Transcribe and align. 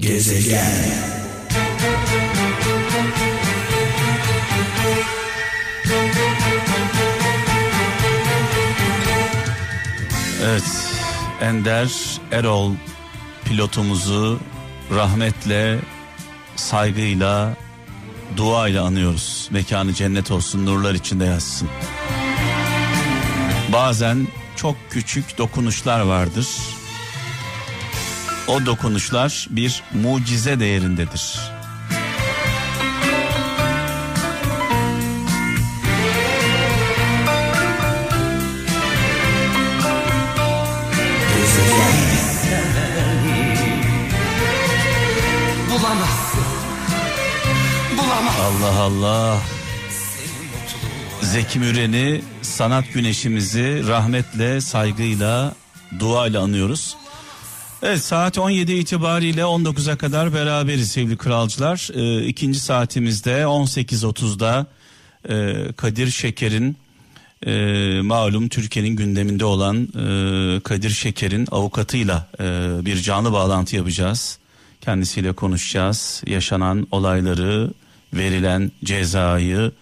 Gezegen 0.00 1.10
Evet, 10.44 10.62
Ender 11.40 11.90
Erol 12.32 12.72
pilotumuzu 13.44 14.40
rahmetle, 14.94 15.78
saygıyla, 16.56 17.56
duayla 18.36 18.84
anıyoruz. 18.84 19.48
Mekanı 19.50 19.94
cennet 19.94 20.30
olsun, 20.30 20.66
nurlar 20.66 20.94
içinde 20.94 21.24
yatsın. 21.24 21.68
Bazen 23.72 24.28
çok 24.56 24.76
küçük 24.90 25.38
dokunuşlar 25.38 26.00
vardır. 26.00 26.46
O 28.50 28.66
dokunuşlar 28.66 29.46
bir 29.50 29.82
mucize 29.94 30.60
değerindedir. 30.60 31.38
Allah 48.40 48.80
Allah. 48.80 49.38
Zeki 51.22 51.58
Müren'i 51.58 52.22
sanat 52.42 52.84
güneşimizi 52.94 53.82
rahmetle, 53.88 54.60
saygıyla, 54.60 55.54
duayla 55.98 56.42
anıyoruz. 56.42 56.96
Evet 57.82 58.04
saat 58.04 58.38
17 58.38 58.72
itibariyle 58.72 59.40
19'a 59.40 59.96
kadar 59.96 60.34
beraberiz 60.34 60.90
sevgili 60.92 61.16
kralcılar. 61.16 61.88
Ee, 61.94 62.26
ikinci 62.26 62.60
saatimizde 62.60 63.30
18.30'da 63.30 64.66
e, 65.28 65.72
Kadir 65.72 66.10
Şeker'in 66.10 66.76
e, 67.46 67.52
malum 68.02 68.48
Türkiye'nin 68.48 68.96
gündeminde 68.96 69.44
olan 69.44 69.82
e, 69.82 70.60
Kadir 70.60 70.90
Şeker'in 70.90 71.48
avukatıyla 71.50 72.28
e, 72.40 72.44
bir 72.84 72.96
canlı 72.96 73.32
bağlantı 73.32 73.76
yapacağız. 73.76 74.38
Kendisiyle 74.80 75.32
konuşacağız. 75.32 76.22
Yaşanan 76.26 76.86
olayları, 76.90 77.70
verilen 78.14 78.72
cezayı 78.84 79.72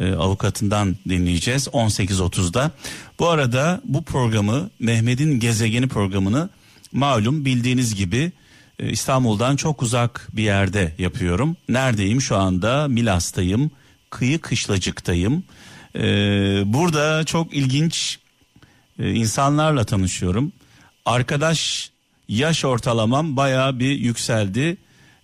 e, 0.00 0.12
avukatından 0.12 0.96
dinleyeceğiz 1.08 1.66
18.30'da. 1.66 2.70
Bu 3.18 3.28
arada 3.28 3.80
bu 3.84 4.02
programı 4.02 4.70
Mehmet'in 4.78 5.40
Gezegeni 5.40 5.88
programını 5.88 6.48
malum 6.96 7.44
bildiğiniz 7.44 7.94
gibi 7.94 8.32
e, 8.78 8.90
İstanbul'dan 8.90 9.56
çok 9.56 9.82
uzak 9.82 10.28
bir 10.32 10.42
yerde 10.42 10.94
yapıyorum. 10.98 11.56
Neredeyim 11.68 12.20
şu 12.20 12.36
anda? 12.36 12.88
Milas'tayım. 12.88 13.70
Kıyı 14.10 14.40
Kışlacık'tayım. 14.40 15.44
E, 15.94 16.02
burada 16.66 17.24
çok 17.24 17.54
ilginç 17.54 18.18
e, 18.98 19.12
insanlarla 19.12 19.84
tanışıyorum. 19.84 20.52
Arkadaş 21.04 21.90
yaş 22.28 22.64
ortalamam 22.64 23.36
bayağı 23.36 23.78
bir 23.78 23.98
yükseldi. 23.98 24.76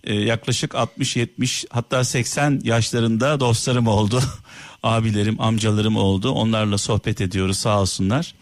Ee, 0.03 0.15
yaklaşık 0.15 0.71
60-70 0.71 1.65
hatta 1.69 2.03
80 2.03 2.61
yaşlarında 2.63 3.39
dostlarım 3.39 3.87
oldu. 3.87 4.21
Abilerim, 4.83 5.41
amcalarım 5.41 5.95
oldu. 5.95 6.29
Onlarla 6.29 6.77
sohbet 6.77 7.21
ediyoruz 7.21 7.57
sağ 7.57 7.81
olsunlar. 7.81 8.35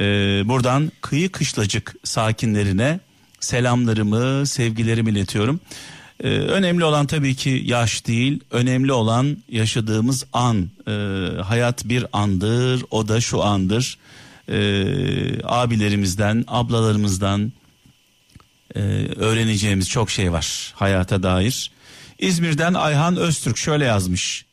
Ee, 0.00 0.42
buradan 0.44 0.92
kıyı 1.00 1.32
kışlacık 1.32 1.94
sakinlerine 2.04 3.00
selamlarımı, 3.40 4.46
sevgilerimi 4.46 5.10
iletiyorum. 5.10 5.60
Ee, 6.24 6.28
önemli 6.28 6.84
olan 6.84 7.06
tabii 7.06 7.34
ki 7.34 7.62
yaş 7.66 8.06
değil, 8.06 8.40
önemli 8.50 8.92
olan 8.92 9.36
yaşadığımız 9.48 10.26
an. 10.32 10.70
Ee, 10.88 10.92
hayat 11.42 11.84
bir 11.84 12.06
andır, 12.12 12.84
o 12.90 13.08
da 13.08 13.20
şu 13.20 13.42
andır. 13.42 13.98
Ee, 14.48 15.42
abilerimizden, 15.44 16.44
ablalarımızdan 16.48 17.52
e, 18.74 18.80
öğreneceğimiz 19.16 19.88
çok 19.88 20.10
şey 20.10 20.32
var 20.32 20.72
hayata 20.76 21.22
dair. 21.22 21.70
İzmir'den 22.18 22.74
Ayhan 22.74 23.16
Öztürk 23.16 23.56
şöyle 23.56 23.84
yazmış. 23.84 24.44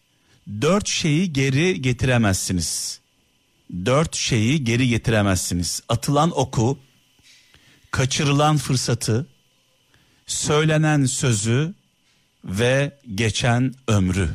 Dört 0.62 0.88
şeyi 0.88 1.34
geri 1.34 1.82
getiremezsiniz. 1.82 3.00
Dört 3.86 4.16
şeyi 4.16 4.64
geri 4.64 4.88
getiremezsiniz. 4.88 5.82
Atılan 5.90 6.40
oku, 6.40 6.80
kaçırılan 7.92 8.58
fırsatı, 8.58 9.28
söylenen 10.28 11.06
sözü 11.06 11.74
ve 12.46 13.00
geçen 13.16 13.74
ömrü. 13.88 14.30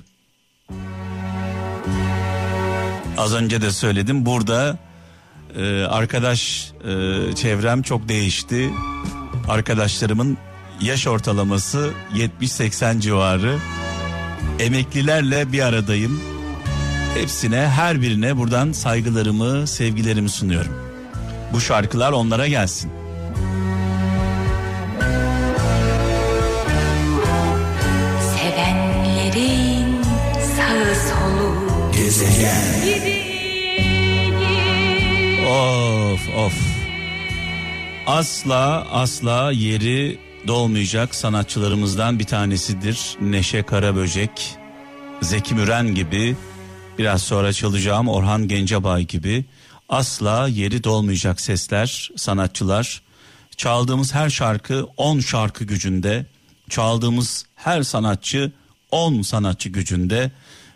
Az 3.19 3.35
önce 3.35 3.63
de 3.63 3.71
söyledim 3.71 4.27
burada 4.27 4.79
e, 5.57 5.83
arkadaş 5.83 6.73
e, 6.85 7.35
çevrem 7.35 7.83
çok 7.83 8.09
değişti. 8.09 8.71
Arkadaşlarımın 9.49 10.39
yaş 10.81 11.07
ortalaması 11.07 11.91
70-80 12.41 13.01
civarı. 13.01 13.59
Emeklilerle 14.59 15.53
bir 15.53 15.61
aradayım. 15.61 16.32
Hepsine 17.15 17.69
her 17.69 18.03
birine 18.03 18.37
buradan 18.37 18.73
saygılarımı, 18.73 19.67
sevgilerimi 19.67 20.29
sunuyorum. 20.29 20.73
Bu 21.53 21.61
şarkılar 21.61 22.13
onlara 22.13 22.49
gelsin. 22.49 22.91
Sevenlerin 28.37 30.03
sağı 30.57 30.95
solu 31.09 31.53
Of 35.49 36.29
of. 36.37 36.55
Asla 38.07 38.87
asla 38.93 39.53
yeri 39.53 40.19
dolmayacak 40.47 41.15
sanatçılarımızdan 41.15 42.19
bir 42.19 42.25
tanesidir. 42.25 43.17
Neşe 43.21 43.63
Karaböcek, 43.63 44.57
Zeki 45.21 45.55
Müren 45.55 45.95
gibi, 45.95 46.37
biraz 46.99 47.23
sonra 47.23 47.53
çalacağım 47.53 48.09
Orhan 48.09 48.49
Gencebay 48.49 49.07
gibi 49.07 49.45
asla 49.89 50.49
yeri 50.49 50.85
dolmayacak 50.85 51.41
sesler, 51.41 52.11
sanatçılar. 52.17 53.03
Çaldığımız 53.57 54.15
her 54.15 54.31
şarkı 54.31 54.87
10 54.97 55.21
şarkı 55.21 55.65
gücünde, 55.65 56.27
çaldığımız 56.71 57.47
her 57.55 57.83
sanatçı 57.83 58.53
10 58.91 59.23
sanatçı 59.23 59.69
gücünde. 59.69 60.31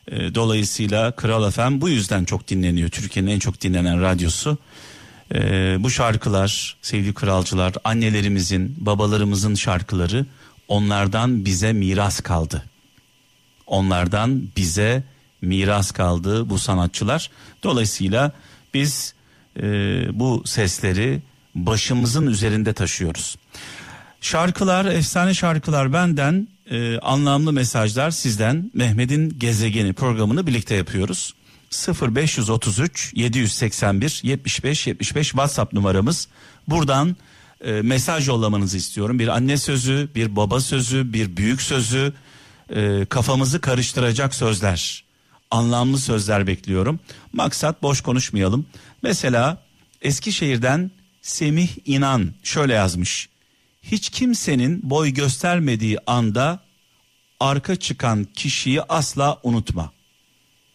E, 0.08 0.34
Dolayısıyla 0.34 1.12
Kral 1.12 1.50
FM 1.50 1.80
bu 1.80 1.88
yüzden 1.88 2.24
çok 2.24 2.48
dinleniyor. 2.48 2.88
Türkiye'nin 2.88 3.30
en 3.30 3.38
çok 3.38 3.60
dinlenen 3.60 4.02
radyosu. 4.02 4.58
E, 5.34 5.38
bu 5.80 5.90
şarkılar 5.90 6.76
sevgili 6.82 7.14
kralcılar 7.14 7.74
annelerimizin 7.84 8.76
babalarımızın 8.78 9.54
şarkıları 9.54 10.26
onlardan 10.68 11.44
bize 11.44 11.72
miras 11.72 12.20
kaldı. 12.20 12.64
Onlardan 13.66 14.42
bize 14.56 15.02
miras 15.42 15.90
kaldı 15.90 16.50
bu 16.50 16.58
sanatçılar. 16.58 17.30
Dolayısıyla 17.62 18.32
biz 18.74 19.14
e, 19.56 19.62
bu 20.12 20.42
sesleri 20.46 21.22
başımızın 21.54 22.26
üzerinde 22.26 22.72
taşıyoruz. 22.72 23.36
Şarkılar, 24.20 24.84
efsane 24.84 25.34
şarkılar 25.34 25.92
benden, 25.92 26.48
e, 26.70 26.98
anlamlı 26.98 27.52
mesajlar 27.52 28.10
sizden. 28.10 28.70
Mehmet'in 28.74 29.38
Gezegeni 29.38 29.92
programını 29.92 30.46
birlikte 30.46 30.74
yapıyoruz. 30.74 31.34
0533 31.70 33.12
781 33.16 34.20
75 34.22 34.86
75 34.86 35.26
WhatsApp 35.26 35.72
numaramız. 35.72 36.28
Buradan 36.68 37.16
e, 37.64 37.72
mesaj 37.72 38.28
yollamanızı 38.28 38.76
istiyorum. 38.76 39.18
Bir 39.18 39.28
anne 39.28 39.56
sözü, 39.56 40.08
bir 40.14 40.36
baba 40.36 40.60
sözü, 40.60 41.12
bir 41.12 41.36
büyük 41.36 41.62
sözü, 41.62 42.12
e, 42.70 43.04
kafamızı 43.04 43.60
karıştıracak 43.60 44.34
sözler, 44.34 45.04
anlamlı 45.50 45.98
sözler 45.98 46.46
bekliyorum. 46.46 47.00
Maksat 47.32 47.82
boş 47.82 48.00
konuşmayalım. 48.00 48.66
Mesela 49.02 49.62
Eskişehir'den 50.02 50.90
Semih 51.22 51.68
İnan 51.84 52.32
şöyle 52.42 52.74
yazmış. 52.74 53.28
Hiç 53.82 54.10
kimsenin 54.10 54.90
boy 54.90 55.10
göstermediği 55.10 55.98
anda 56.06 56.60
arka 57.40 57.76
çıkan 57.76 58.24
kişiyi 58.24 58.82
asla 58.82 59.38
unutma. 59.42 59.92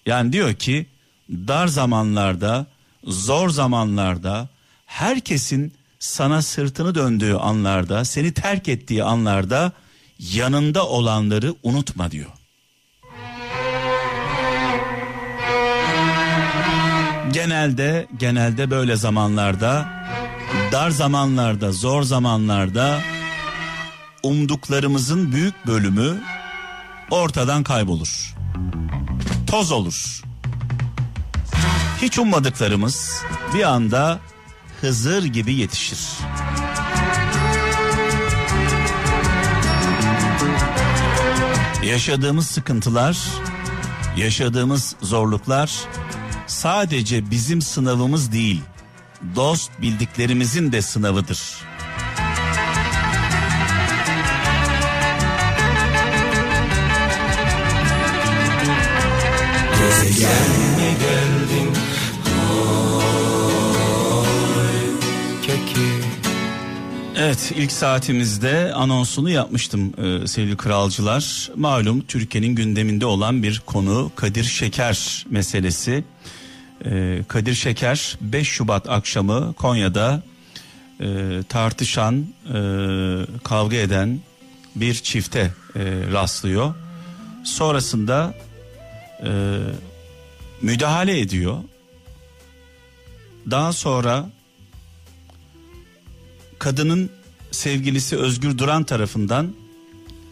Yani 0.05 0.33
diyor 0.33 0.53
ki 0.53 0.85
dar 1.31 1.67
zamanlarda, 1.67 2.65
zor 3.03 3.49
zamanlarda, 3.49 4.49
herkesin 4.85 5.73
sana 5.99 6.41
sırtını 6.41 6.95
döndüğü 6.95 7.33
anlarda, 7.33 8.05
seni 8.05 8.33
terk 8.33 8.67
ettiği 8.67 9.03
anlarda 9.03 9.71
yanında 10.19 10.87
olanları 10.87 11.55
unutma 11.63 12.11
diyor. 12.11 12.40
Genelde 17.31 18.07
genelde 18.17 18.71
böyle 18.71 18.95
zamanlarda 18.95 19.89
dar 20.71 20.89
zamanlarda, 20.89 21.71
zor 21.71 22.03
zamanlarda 22.03 22.99
umduklarımızın 24.23 25.31
büyük 25.31 25.67
bölümü 25.67 26.21
ortadan 27.11 27.63
kaybolur. 27.63 28.35
Toz 29.47 29.71
olur. 29.71 30.21
Hiç 32.01 32.19
ummadıklarımız 32.19 33.23
bir 33.53 33.63
anda 33.63 34.19
Hızır 34.81 35.23
gibi 35.23 35.53
yetişir. 35.53 35.99
Yaşadığımız 41.85 42.47
sıkıntılar, 42.47 43.17
yaşadığımız 44.17 44.95
zorluklar 45.01 45.71
sadece 46.51 47.31
bizim 47.31 47.61
sınavımız 47.61 48.31
değil, 48.31 48.61
dost 49.35 49.71
bildiklerimizin 49.81 50.71
de 50.71 50.81
sınavıdır. 50.81 51.71
Evet 67.17 67.51
ilk 67.55 67.71
saatimizde 67.71 68.73
anonsunu 68.73 69.29
yapmıştım 69.29 69.93
e, 69.97 70.27
sevgili 70.27 70.57
kralcılar. 70.57 71.51
Malum 71.55 72.01
Türkiye'nin 72.01 72.55
gündeminde 72.55 73.05
olan 73.05 73.43
bir 73.43 73.61
konu 73.65 74.11
Kadir 74.15 74.43
Şeker 74.43 75.25
meselesi. 75.29 76.03
E, 76.85 77.23
Kadir 77.27 77.53
Şeker 77.53 78.17
5 78.21 78.47
Şubat 78.47 78.89
akşamı 78.89 79.53
Konya'da 79.53 80.23
e, 80.99 81.39
tartışan, 81.49 82.25
e, 82.53 82.59
kavga 83.43 83.77
eden 83.77 84.19
bir 84.75 84.93
çifte 84.93 85.39
e, 85.39 85.81
rastlıyor. 86.11 86.75
Sonrasında 87.43 88.33
e, 89.23 89.57
müdahale 90.61 91.19
ediyor. 91.19 91.57
Daha 93.51 93.73
sonra 93.73 94.29
kadının 96.59 97.09
sevgilisi 97.51 98.17
Özgür 98.17 98.57
Duran 98.57 98.83
tarafından 98.83 99.53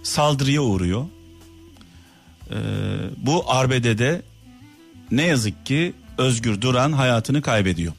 saldırıya 0.03 0.61
uğruyor. 0.61 1.05
Ee, 2.51 2.55
bu 3.17 3.51
arbedede 3.51 4.21
ne 5.11 5.23
yazık 5.23 5.65
ki 5.65 5.93
Özgür 6.19 6.61
Duran 6.61 6.91
hayatını 6.91 7.41
kaybediyor. 7.41 7.93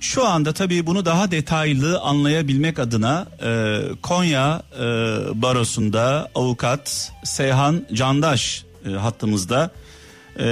Şu 0.00 0.26
anda 0.26 0.52
tabii 0.52 0.86
bunu 0.86 1.04
daha 1.04 1.30
detaylı 1.30 2.00
anlayabilmek 2.00 2.78
adına 2.78 3.26
e, 3.42 3.78
Konya 4.02 4.62
e, 4.74 4.82
Barosu'nda 5.42 6.30
avukat 6.34 7.12
Seyhan 7.24 7.86
Candaş 7.92 8.64
e, 8.86 8.90
hattımızda. 8.90 9.70
E, 10.38 10.44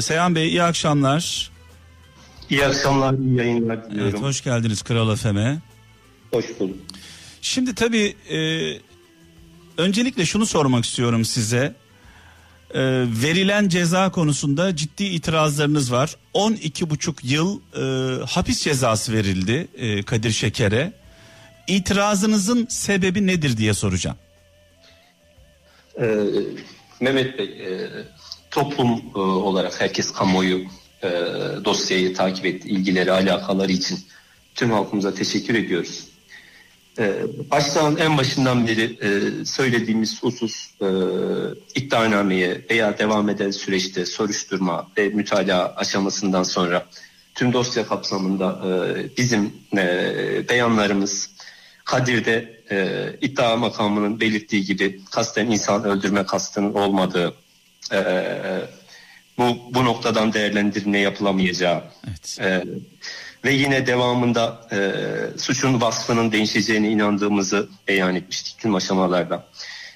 Seyhan 0.00 0.34
Bey 0.34 0.48
iyi 0.48 0.62
akşamlar. 0.62 1.50
İyi 2.50 2.66
akşamlar, 2.66 3.14
iyi 3.14 3.36
yayınlar 3.36 3.90
diliyorum. 3.90 4.10
Evet, 4.14 4.22
hoş 4.22 4.44
geldiniz 4.44 4.82
Kral 4.82 5.16
FM'e. 5.16 5.58
hoş 6.32 6.44
bulduk. 6.60 6.76
Şimdi 7.42 7.74
tabii 7.74 8.16
e, 8.30 8.38
öncelikle 9.82 10.26
şunu 10.26 10.46
sormak 10.46 10.84
istiyorum 10.84 11.24
size. 11.24 11.74
E, 12.74 12.80
verilen 13.22 13.68
ceza 13.68 14.10
konusunda 14.10 14.76
ciddi 14.76 15.04
itirazlarınız 15.04 15.92
var. 15.92 16.16
12,5 16.34 17.14
yıl 17.22 17.60
e, 17.76 18.24
hapis 18.24 18.62
cezası 18.62 19.12
verildi 19.12 19.68
e, 19.76 20.02
Kadir 20.02 20.30
Şeker'e. 20.30 20.92
İtirazınızın 21.66 22.66
sebebi 22.70 23.26
nedir 23.26 23.56
diye 23.56 23.74
soracağım. 23.74 24.16
Ee, 26.00 26.24
Mehmet 27.00 27.38
Bey, 27.38 27.46
e, 27.46 27.90
toplum 28.50 29.02
e, 29.14 29.18
olarak 29.18 29.80
herkes 29.80 30.12
kamuoyu 30.12 30.64
e, 31.02 31.08
dosyayı 31.64 32.14
takip 32.14 32.46
etti, 32.46 32.68
ilgileri, 32.68 33.12
alakaları 33.12 33.72
için 33.72 33.98
tüm 34.54 34.70
halkımıza 34.70 35.14
teşekkür 35.14 35.54
ediyoruz. 35.54 36.07
Ee, 36.98 37.12
baştan 37.50 37.96
en 37.96 38.18
başından 38.18 38.66
beri 38.66 38.98
e, 39.02 39.44
söylediğimiz 39.44 40.22
husus 40.22 40.70
e, 40.80 40.88
iddianameye 41.74 42.64
veya 42.70 42.98
devam 42.98 43.28
eden 43.28 43.50
süreçte 43.50 44.06
soruşturma 44.06 44.90
ve 44.98 45.08
mütalaa 45.08 45.74
aşamasından 45.76 46.42
sonra 46.42 46.86
tüm 47.34 47.52
dosya 47.52 47.86
kapsamında 47.86 48.60
e, 48.66 49.16
bizim 49.16 49.52
beyanlarımız 50.48 51.30
Kadir'de 51.84 52.58
iddia 53.20 53.56
makamının 53.56 54.20
belirttiği 54.20 54.64
gibi 54.64 55.00
kasten 55.10 55.46
insan 55.46 55.84
öldürme 55.84 56.26
kastının 56.26 56.74
olmadığı 56.74 57.34
bu, 59.38 59.56
bu 59.74 59.84
noktadan 59.84 60.32
değerlendirme 60.32 60.98
yapılamayacağı 60.98 61.82
Evet. 62.38 62.38
Ve 63.44 63.52
yine 63.52 63.86
devamında 63.86 64.68
e, 64.72 64.78
suçun 65.38 65.80
vasfının 65.80 66.32
değişeceğine 66.32 66.90
inandığımızı 66.90 67.68
beyan 67.88 68.14
etmiştik 68.14 68.58
tüm 68.58 68.74
aşamalarda. 68.74 69.46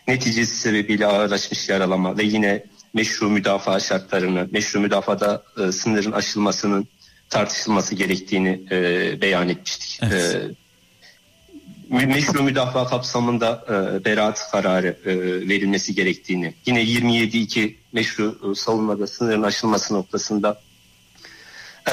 Neticesi 0.08 0.56
sebebiyle 0.56 1.06
ağırlaşmış 1.06 1.68
yaralama 1.68 2.18
ve 2.18 2.22
yine 2.22 2.64
meşru 2.94 3.28
müdafaa 3.28 3.80
şartlarını, 3.80 4.48
meşru 4.50 4.80
müdafada 4.80 5.42
e, 5.58 5.72
sınırın 5.72 6.12
aşılmasının 6.12 6.88
tartışılması 7.30 7.94
gerektiğini 7.94 8.60
e, 8.70 9.20
beyan 9.20 9.48
etmiştik. 9.48 10.00
Evet. 10.02 10.34
E, 10.34 12.06
meşru 12.06 12.42
müdafaa 12.42 12.86
kapsamında 12.86 13.64
e, 13.68 14.04
beraat 14.04 14.50
kararı 14.50 14.96
e, 15.04 15.16
verilmesi 15.48 15.94
gerektiğini, 15.94 16.54
yine 16.66 16.82
27.2 16.82 17.74
meşru 17.92 18.52
e, 18.52 18.54
savunmada 18.54 19.06
sınırın 19.06 19.42
aşılması 19.42 19.94
noktasında 19.94 20.60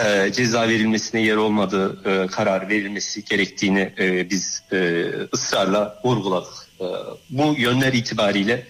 e, 0.06 0.32
ceza 0.34 0.68
verilmesine 0.68 1.22
yer 1.22 1.36
olmadığı 1.36 1.98
e, 2.06 2.28
karar 2.28 2.70
verilmesi 2.70 3.26
gerektiğini 3.26 3.94
e, 4.00 4.30
biz 4.30 4.64
e, 4.72 5.06
ısrarla 5.34 6.02
vurguladık. 6.06 6.54
E, 6.82 6.86
bu 7.30 7.56
yönler 7.58 7.94
itibariyle 7.94 8.68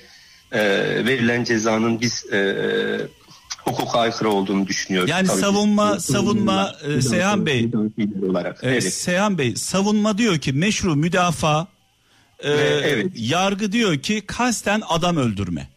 e, 0.51 0.59
verilen 1.05 1.43
cezanın 1.43 2.01
biz 2.01 2.33
e, 2.33 2.57
hukuka 3.65 3.99
aykırı 3.99 4.29
olduğunu 4.29 4.67
düşünüyoruz. 4.67 5.09
Yani 5.09 5.27
Tabii 5.27 5.41
savunma- 5.41 5.95
biz- 5.97 6.05
savunma, 6.05 6.75
e, 6.97 7.01
Seyhan 7.01 7.45
Bey- 7.45 7.69
olarak. 8.29 8.59
Evet, 8.63 8.83
Evet. 8.83 8.93
Seyhan 8.93 9.37
Bey 9.37 9.55
savunma 9.55 10.17
diyor 10.17 10.37
ki 10.37 10.53
meşru 10.53 10.95
müdafaa 10.95 11.67
e, 12.39 12.49
Ve 12.49 12.81
evet. 12.83 13.07
yargı 13.15 13.71
diyor 13.71 13.97
ki 13.97 14.21
kasten 14.27 14.81
adam 14.89 15.17
öldürme. 15.17 15.67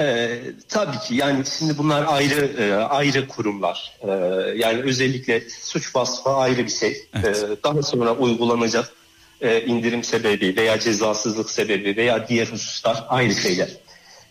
Ee, 0.00 0.38
tabii 0.68 0.98
ki 0.98 1.14
yani 1.14 1.44
şimdi 1.58 1.78
bunlar 1.78 2.04
ayrı 2.08 2.62
e, 2.62 2.74
ayrı 2.74 3.28
kurumlar. 3.28 3.92
Ee, 4.02 4.10
yani 4.56 4.82
özellikle 4.82 5.50
suç 5.50 5.96
vasfı 5.96 6.30
ayrı 6.30 6.64
bir 6.64 6.70
şey. 6.70 7.02
Evet. 7.14 7.44
Ee, 7.50 7.62
daha 7.64 7.82
sonra 7.82 8.14
uygulanacak 8.14 8.92
e, 9.40 9.60
indirim 9.60 10.04
sebebi 10.04 10.56
veya 10.56 10.80
cezasızlık 10.80 11.50
sebebi 11.50 11.96
veya 11.96 12.28
diğer 12.28 12.46
hususlar 12.46 13.04
ayrı 13.08 13.34
şeyler. 13.34 13.68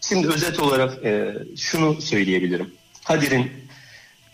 Şimdi 0.02 0.28
özet 0.28 0.60
olarak 0.60 1.06
e, 1.06 1.34
şunu 1.58 2.02
söyleyebilirim. 2.02 2.74
Kadir'in 3.08 3.52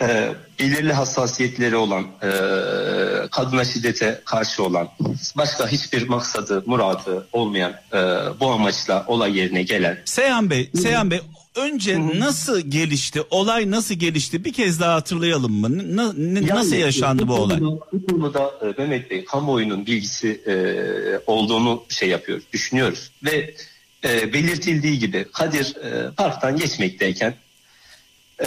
e, 0.01 0.29
belirli 0.59 0.93
hassasiyetleri 0.93 1.75
olan, 1.75 2.07
e, 2.21 2.27
kadına 3.31 3.65
şiddete 3.65 4.21
karşı 4.25 4.63
olan, 4.63 4.89
başka 5.37 5.67
hiçbir 5.67 6.07
maksadı, 6.07 6.63
muradı 6.65 7.27
olmayan 7.33 7.71
e, 7.93 7.97
bu 8.39 8.51
amaçla 8.51 9.05
olay 9.07 9.37
yerine 9.37 9.63
gelen 9.63 9.99
Seyhan 10.05 10.49
Bey, 10.49 10.69
Seyhan 10.81 11.11
Bey 11.11 11.21
önce 11.55 11.99
nasıl 12.19 12.59
gelişti? 12.61 13.21
Olay 13.29 13.71
nasıl 13.71 13.95
gelişti? 13.95 14.45
Bir 14.45 14.53
kez 14.53 14.79
daha 14.79 14.95
hatırlayalım 14.95 15.51
mı? 15.53 15.95
Na- 15.97 16.13
ne- 16.13 16.39
Yani, 16.39 16.49
nasıl 16.59 16.75
yaşandı 16.75 17.27
bu 17.27 17.33
olay? 17.35 17.59
konuda- 17.59 17.85
Bu 17.93 18.05
konuda 18.07 18.51
e, 18.61 18.81
Mehmet 18.81 19.11
Bey 19.11 19.25
kamuoyunun 19.25 19.85
bilgisi 19.85 20.41
e, 20.47 20.53
olduğunu 21.27 21.83
şey 21.89 22.09
yapıyoruz, 22.09 22.43
düşünüyoruz. 22.53 23.11
Ve 23.23 23.53
e, 24.03 24.33
belirtildiği 24.33 24.99
gibi 24.99 25.25
Kadir 25.33 25.75
e, 25.75 26.11
parktan 26.11 26.57
geçmekteyken 26.57 27.33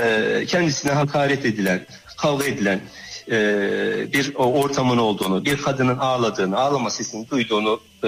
e, 0.00 0.44
kendisine 0.48 0.92
hakaret 0.92 1.44
edilen, 1.44 1.86
kavga 2.16 2.44
edilen 2.44 2.80
e, 3.30 4.12
bir 4.12 4.34
o 4.34 4.44
ortamın 4.44 4.98
olduğunu, 4.98 5.44
bir 5.44 5.62
kadının 5.62 5.98
ağladığını, 5.98 6.58
ağlama 6.58 6.90
sesini 6.90 7.30
duyduğunu 7.30 7.80
e, 8.02 8.06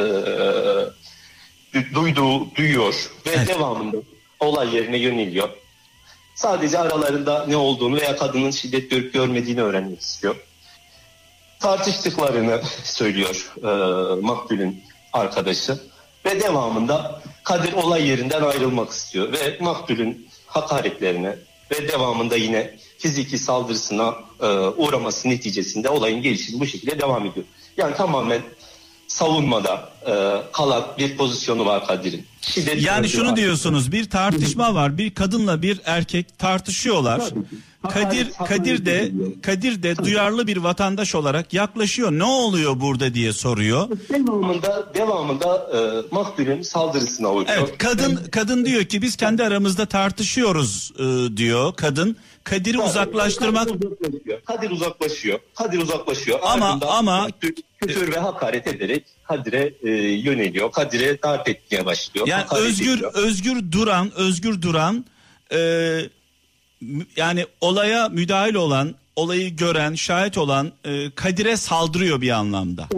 du- 1.75 1.95
duyduğu, 1.95 2.55
duyuyor 2.55 3.11
ve 3.27 3.31
Evet. 3.31 3.49
devamında 3.49 3.97
olay 4.41 4.75
yerine 4.77 4.97
yöneliyor. 4.99 5.49
Sadece 6.35 6.79
aralarında 6.79 7.47
ne 7.49 7.57
olduğunu 7.57 7.97
veya 7.97 8.17
kadının 8.17 8.51
şiddet 8.51 8.91
görüp 8.91 9.13
görmediğini 9.15 9.63
öğrenmek 9.63 10.01
istiyor. 10.01 10.37
Tartıştıklarını 11.61 12.61
söylüyor 12.85 13.53
e, 13.63 13.67
Makbul'ün 14.21 14.83
arkadaşı 15.13 15.79
ve 16.25 16.41
devamında 16.41 17.23
Kadir 17.45 17.73
olay 17.73 18.09
yerinden 18.09 18.43
ayrılmak 18.43 18.91
istiyor 18.91 19.33
ve 19.33 19.59
Makbul'ün 19.61 20.29
hakaretlerine 20.47 21.37
ve 21.73 21.89
devamında 21.89 22.37
yine 22.37 22.77
fiziki 22.99 23.39
saldırısına 23.39 24.15
e, 24.41 24.47
uğraması 24.57 25.29
neticesinde 25.29 25.89
olayın 25.89 26.23
gelişimi 26.23 26.61
bu 26.61 26.67
şekilde 26.67 27.01
devam 27.01 27.27
ediyor. 27.27 27.47
Yani 27.77 27.97
tamamen 27.97 28.43
savunmada 29.09 29.91
e, 30.07 30.13
kalan 30.53 30.87
bir 30.99 31.17
pozisyonu 31.17 31.67
var 31.67 31.87
Kadir'in. 31.87 32.27
Şiddet 32.41 32.83
Yani 32.83 33.09
şunu 33.09 33.29
var. 33.31 33.37
diyorsunuz 33.37 33.93
bir 33.93 34.11
tartışma 34.11 34.75
var 34.75 34.99
bir 34.99 35.15
kadınla 35.15 35.63
bir 35.63 35.81
erkek 35.85 36.39
tartışıyorlar. 36.39 37.23
Kadir 37.89 38.33
Kadir 38.49 38.87
de 38.87 39.13
Kadir 39.43 39.83
de 39.83 39.97
duyarlı 39.97 40.47
bir 40.47 40.57
vatandaş 40.57 41.15
olarak 41.15 41.53
yaklaşıyor. 41.55 42.13
Ne 42.13 42.25
oluyor 42.25 42.81
burada 42.81 43.15
diye 43.15 43.33
soruyor. 43.33 43.89
Devamında, 44.11 44.87
devamında 44.95 45.71
e, 45.77 46.15
makbulün 46.15 46.63
saldırısına 46.63 47.33
uğruyor. 47.33 47.49
Evet 47.59 47.79
kadın 47.79 48.21
kadın 48.33 48.65
diyor 48.65 48.85
ki 48.85 49.03
biz 49.03 49.17
kendi 49.17 49.43
aramızda 49.45 49.87
tartışıyoruz 49.87 50.93
e, 50.99 51.37
diyor 51.37 51.73
kadın. 51.77 52.17
Kadir'i 52.45 52.79
uzaklaştırmak 52.79 53.69
Kadir 53.69 53.81
uzaklaşıyor. 53.91 54.41
Kadir 54.45 54.71
uzaklaşıyor. 54.71 55.39
Kadir 55.55 55.79
uzaklaşıyor. 55.79 56.39
Ama- 56.43 56.67
Ardından 56.69 56.89
ama- 56.89 57.29
küfür, 57.81 58.13
ve 58.13 58.19
hakaret 58.19 58.67
ederek 58.67 59.05
Kadir'e 59.25 59.73
e, 59.83 59.91
yöneliyor. 60.13 60.73
Kadir'e 60.73 61.23
darp 61.23 61.49
etmeye 61.49 61.87
başlıyor. 61.87 62.27
yani 62.27 62.43
hakaret 62.43 62.65
Özgür 62.65 62.97
ediyor. 62.97 63.15
Özgür 63.15 63.73
Duran 63.73 64.11
Özgür 64.17 64.63
Duran 64.63 65.05
e, 65.53 65.59
yani 67.17 67.47
olaya 67.61 68.09
müdahil 68.09 68.55
olan 68.55 68.95
olayı 69.17 69.57
gören 69.57 69.95
şahit 69.95 70.39
olan 70.39 70.73
e, 70.85 71.11
Kadir'e 71.11 71.57
saldırıyor 71.57 72.21
bir 72.21 72.31
anlamda. 72.31 72.89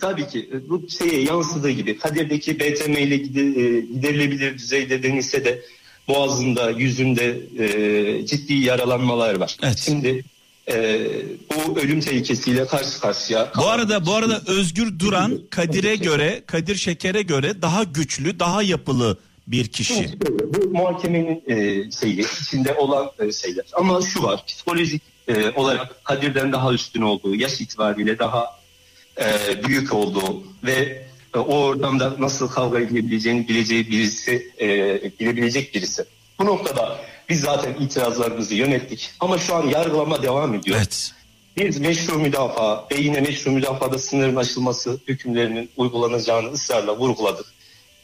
Tabii 0.00 0.28
ki 0.28 0.50
e, 0.52 0.68
bu 0.68 0.88
şeye 0.98 1.22
yansıdığı 1.22 1.70
gibi 1.70 1.98
Kadir'deki 1.98 2.60
BTM 2.60 2.92
ile 2.92 3.14
e, 3.14 3.18
giderilebilir 3.80 4.58
düzeyde 4.58 5.02
denilse 5.02 5.44
de 5.44 5.62
boğazında, 6.08 6.70
yüzünde 6.70 7.40
e, 7.58 8.26
ciddi 8.26 8.54
yaralanmalar 8.54 9.34
var. 9.34 9.56
Evet. 9.62 9.78
Şimdi 9.78 10.24
e, 10.70 11.00
bu 11.50 11.78
ölüm 11.78 12.00
tehlikesiyle 12.00 12.66
karşı 12.66 13.00
karşıya. 13.00 13.52
Bu 13.56 13.66
arada 13.66 14.06
bu 14.06 14.14
arada 14.14 14.42
Özgür 14.46 14.98
Duran 14.98 15.40
Kadir'e 15.50 15.96
göre 15.96 16.42
Kadir 16.46 16.76
Şeker'e 16.76 17.22
göre 17.22 17.62
daha 17.62 17.84
güçlü, 17.84 18.38
daha 18.38 18.62
yapılı 18.62 19.18
bir 19.46 19.68
kişi. 19.68 19.94
Şimdi 19.94 20.26
şöyle, 20.26 20.54
Bu 20.54 20.78
muhakemenin 20.78 21.42
e, 21.46 21.90
şeyi 21.90 22.26
içinde 22.42 22.74
olan 22.74 23.10
e, 23.18 23.32
şeyler. 23.32 23.64
Ama 23.72 24.00
şu 24.00 24.22
var 24.22 24.44
psikolojik 24.46 25.02
e, 25.28 25.50
olarak 25.50 26.04
Kadir'den 26.04 26.52
daha 26.52 26.72
üstün 26.72 27.02
olduğu, 27.02 27.34
yaş 27.34 27.60
itibariyle 27.60 28.18
daha 28.18 28.60
e, 29.20 29.24
büyük 29.64 29.94
olduğu 29.94 30.42
ve 30.64 31.06
e, 31.34 31.38
o 31.38 31.56
ortamda 31.56 32.16
nasıl 32.18 32.48
kavga 32.48 32.80
edebileceğini 32.80 33.48
bileceği 33.48 33.90
birisi, 33.90 34.52
e, 34.60 34.68
bilebilecek 35.20 35.74
birisi. 35.74 36.04
Bu 36.38 36.46
noktada 36.46 37.00
biz 37.28 37.40
zaten 37.40 37.74
itirazlarımızı 37.74 38.54
yönettik. 38.54 39.10
Ama 39.20 39.38
şu 39.38 39.54
an 39.54 39.66
yargılama 39.66 40.22
devam 40.22 40.54
ediyor. 40.54 40.76
Evet. 40.76 41.12
Biz 41.56 41.78
meşru 41.78 42.18
müdafaa 42.18 42.86
ve 42.92 42.96
yine 42.96 43.20
meşru 43.20 43.50
müdafaada 43.50 43.98
sınırın 43.98 44.36
aşılması 44.36 45.00
hükümlerinin 45.08 45.70
uygulanacağını 45.76 46.52
ısrarla 46.52 46.98
vurguladık. 46.98 47.46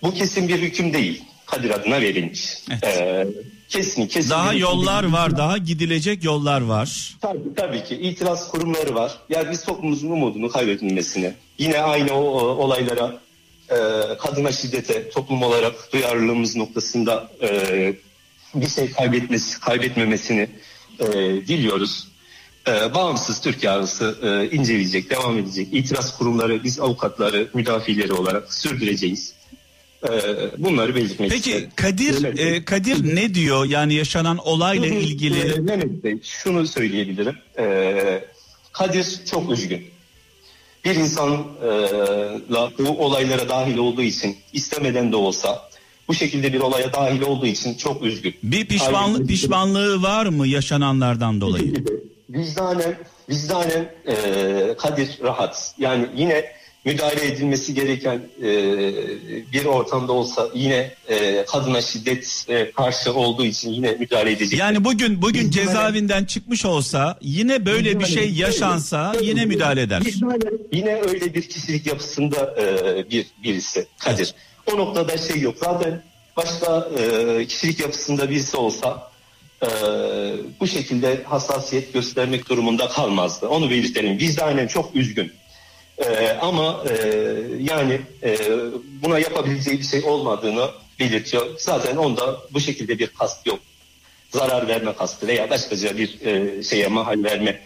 Bu 0.02 0.14
kesin 0.14 0.49
bir 0.49 0.59
hüküm 0.59 0.93
değil. 0.93 1.25
Kadir 1.47 1.71
adına 1.71 2.00
verilmiş. 2.00 2.55
Evet. 2.71 2.85
Ee, 2.85 3.26
kesin 3.69 4.07
kesin. 4.07 4.31
Daha 4.31 4.52
yollar 4.52 5.02
değil. 5.02 5.12
var, 5.12 5.37
daha 5.37 5.59
gidilecek 5.59 6.25
yollar 6.25 6.61
var. 6.61 7.17
Tabii, 7.21 7.55
tabii 7.57 7.85
ki 7.85 7.97
itiraz 7.97 8.50
kurumları 8.50 8.95
var. 8.95 9.19
Yani 9.28 9.50
biz 9.50 9.64
toplumumuzun 9.64 10.11
umudunu 10.11 10.49
kaybedilmesini, 10.49 11.33
yine 11.59 11.81
aynı 11.81 12.12
o, 12.12 12.21
o 12.21 12.40
olaylara, 12.40 13.21
e, 13.71 13.76
kadına 14.19 14.52
şiddete 14.52 15.11
toplum 15.11 15.43
olarak 15.43 15.93
duyarlılığımız 15.93 16.57
noktasında 16.57 17.31
e, 17.43 17.95
bir 18.55 18.69
şey 18.69 18.90
kaybetmesi, 18.93 19.61
kaybetmemesini 19.61 20.49
e, 21.00 21.07
diliyoruz. 21.49 22.09
E, 22.69 22.95
bağımsız 22.95 23.40
Türk 23.40 23.64
yargısı 23.64 24.19
e, 24.23 24.57
inceleyecek, 24.57 25.11
devam 25.11 25.38
edecek. 25.38 25.69
İtiraz 25.73 26.19
kurumları, 26.19 26.64
biz 26.64 26.81
avukatları, 26.81 27.49
müdafileri 27.55 28.12
olarak 28.12 28.55
sürdüreceğiz. 28.55 29.38
E, 30.05 30.11
bunları 30.59 30.95
belirtmek 30.95 31.31
Peki 31.31 31.50
isterim. 31.50 31.71
Kadir 31.76 32.38
e, 32.38 32.64
Kadir 32.64 33.17
ne 33.17 33.35
diyor? 33.35 33.64
Yani 33.64 33.95
yaşanan 33.95 34.38
olayla 34.38 34.87
Ee, 34.87 35.00
ilgili 35.00 35.61
Mehmet 35.61 36.05
Bey 36.05 36.19
şunu 36.23 36.67
söyleyebilirim. 36.67 37.37
Ee, 37.59 38.25
Kadir 38.73 39.07
çok 39.31 39.52
üzgün. 39.52 39.85
Bir 40.85 40.95
insanla 40.95 41.38
bu 42.78 43.05
olaylara 43.05 43.49
dahil 43.49 43.76
olduğu 43.76 44.02
için 44.02 44.37
istemeden 44.52 45.12
de 45.12 45.17
olsa 45.17 45.69
bu 46.09 46.14
şekilde 46.14 46.52
bir 46.52 46.61
olaya 46.61 46.93
dahil 46.93 47.23
olduğu 47.23 47.47
için 47.47 47.75
çok 47.75 48.02
üzgün. 48.02 48.35
bir 48.43 48.67
pişmanlık 48.67 49.28
pişmanlığı 49.28 50.02
var 50.02 50.26
mı 50.26 50.47
yaşananlardan 50.47 51.40
dolayı? 51.40 51.75
Vicdanen, 52.31 52.97
vicdanen 53.31 53.93
e, 54.07 54.14
Kadir 54.78 55.19
rahat. 55.23 55.75
Yani 55.78 56.07
yine 56.17 56.45
müdahale 56.85 57.26
edilmesi 57.26 57.75
gereken 57.75 58.23
e, 58.42 58.49
bir 59.52 59.64
ortamda 59.64 60.12
olsa 60.12 60.49
yine 60.54 60.94
e, 61.08 61.44
kadına 61.44 61.82
şiddet 61.82 62.44
e, 62.49 62.70
karşı 62.70 63.14
olduğu 63.14 63.44
için 63.44 63.70
yine 63.73 63.92
müdahale 63.92 64.32
edecek. 64.32 64.61
Yani 64.61 64.85
bugün 64.85 65.23
bugün 65.23 65.40
Vicdanen- 65.40 65.50
cezaevinden 65.50 66.25
çıkmış 66.25 66.64
olsa 66.64 67.18
yine 67.20 67.66
böyle 67.66 68.00
bir 68.00 68.06
şey 68.06 68.30
yaşansa 68.32 69.14
yine 69.23 69.44
müdahale 69.44 69.82
eder. 69.82 70.02
Yine 70.73 70.94
öyle 70.94 71.35
bir 71.35 71.42
kişilik 71.42 71.87
yapısında 71.87 72.54
e, 72.61 73.11
bir 73.11 73.26
birisi 73.42 73.87
Kadir. 73.99 74.35
O 74.73 74.78
noktada 74.78 75.18
şey 75.18 75.40
yok. 75.40 75.54
Zaten 75.61 76.02
başka 76.37 76.88
e, 76.99 77.47
kişilik 77.47 77.80
yapısında 77.80 78.30
birisi 78.30 78.56
olsa 78.56 79.11
e, 79.62 79.68
bu 80.61 80.66
şekilde 80.66 81.23
hassasiyet 81.25 81.92
göstermek 81.92 82.49
durumunda 82.49 82.88
kalmazdı. 82.88 83.49
Onu 83.49 83.70
belirtelim. 83.70 84.18
Vicdanen 84.18 84.66
çok 84.66 84.97
üzgün. 84.97 85.32
E, 85.99 86.31
ama 86.40 86.85
e, 86.90 86.95
yani 87.61 88.00
e, 88.23 88.38
buna 89.02 89.19
yapabileceği 89.19 89.78
bir 89.78 89.85
şey 89.85 90.05
olmadığını 90.05 90.71
belirtiyor. 91.00 91.47
Zaten 91.59 91.97
onda 91.97 92.40
bu 92.52 92.61
şekilde 92.61 92.99
bir 92.99 93.07
kast 93.07 93.47
yok. 93.47 93.59
Zarar 94.31 94.69
verme 94.69 94.93
kastı 94.97 95.26
veya 95.26 95.50
başkaca 95.50 95.99
bir 95.99 96.21
e, 96.21 96.62
şeye 96.62 96.88
mahal 96.88 97.25
verme 97.25 97.61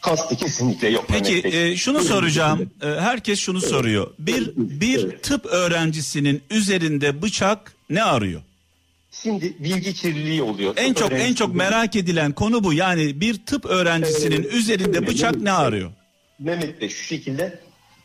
kastı 0.00 0.36
kesinlikle 0.36 0.88
yok. 0.88 1.04
Peki 1.08 1.42
e, 1.44 1.76
şunu 1.76 2.00
soracağım. 2.00 2.70
E, 2.82 2.86
herkes 2.86 3.40
şunu 3.40 3.60
soruyor. 3.60 4.10
Bir 4.18 4.52
bir 4.56 5.18
tıp 5.18 5.46
öğrencisinin 5.46 6.42
üzerinde 6.50 7.22
bıçak 7.22 7.72
ne 7.90 8.02
arıyor? 8.02 8.42
Şimdi 9.22 9.56
bilgi 9.58 9.94
kirliliği 9.94 10.42
oluyor. 10.42 10.74
En 10.76 10.94
çok 10.94 11.12
en 11.12 11.34
çok 11.34 11.54
merak 11.54 11.96
edilen 11.96 12.32
konu 12.32 12.64
bu. 12.64 12.72
Yani 12.72 13.20
bir 13.20 13.46
tıp 13.46 13.64
öğrencisinin 13.64 14.42
üzerinde 14.42 15.06
bıçak 15.06 15.36
ne 15.36 15.52
arıyor? 15.52 15.90
Mehmet 16.38 16.80
Bey 16.80 16.88
şu 16.88 17.04
şekilde 17.04 17.58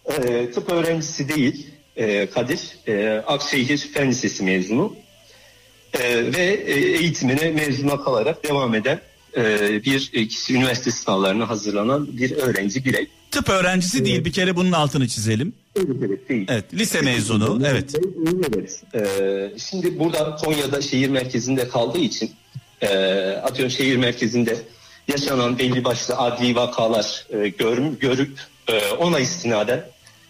e, 0.05 0.51
tıp 0.51 0.71
öğrencisi 0.71 1.29
değil 1.29 1.67
e, 1.95 2.29
Kadir 2.29 2.77
e, 2.87 3.23
Akşehir 3.27 3.77
Fen 3.77 4.09
Lisesi 4.09 4.43
mezunu 4.43 4.95
E, 5.93 6.33
ve 6.33 6.43
e, 6.43 6.73
eğitimine 6.73 7.51
mezuna 7.51 8.03
kalarak 8.03 8.43
devam 8.43 8.75
eden 8.75 9.01
e, 9.37 9.43
bir 9.83 10.11
e, 10.13 10.27
kişi 10.27 10.53
üniversite 10.55 10.91
sınavlarına 10.91 11.49
hazırlanan 11.49 12.17
bir 12.17 12.31
öğrenci 12.31 12.85
birey. 12.85 13.07
Tıp 13.31 13.49
öğrencisi 13.49 14.05
değil 14.05 14.25
bir 14.25 14.31
kere 14.31 14.55
bunun 14.55 14.71
altını 14.71 15.07
çizelim. 15.07 15.53
Evet, 15.75 15.97
evet, 16.05 16.29
değil. 16.29 16.47
Evet 16.49 16.73
lise 16.73 17.01
mezunu 17.01 17.61
evet. 17.65 17.95
Evet. 18.55 18.83
Ee, 18.95 19.59
şimdi 19.59 19.99
burada 19.99 20.35
Konya'da 20.35 20.81
şehir 20.81 21.09
merkezinde 21.09 21.69
kaldığı 21.69 21.99
için 21.99 22.31
e, 22.81 22.87
atıyorum 23.43 23.71
şehir 23.71 23.97
merkezinde 23.97 24.57
yaşanan 25.11 25.59
belli 25.59 25.83
başlı 25.83 26.17
adli 26.17 26.55
vakalar 26.55 27.25
e, 27.29 27.47
gör, 27.47 27.77
görüp 27.77 28.39
e, 28.67 28.91
ona 28.91 29.19
istinaden 29.19 29.85